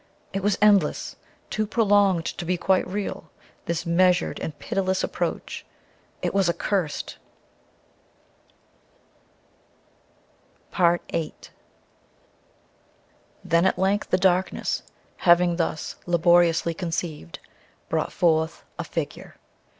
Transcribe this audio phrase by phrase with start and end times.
[0.33, 1.15] It was endless
[1.51, 3.29] too prolonged to be quite real
[3.67, 5.63] this measured and pitiless approach.
[6.23, 7.17] It was accursed.
[10.75, 11.35] VIII
[13.43, 14.81] Then at length the darkness,
[15.17, 17.37] having thus laboriously conceived,
[17.87, 19.35] brought forth a figure.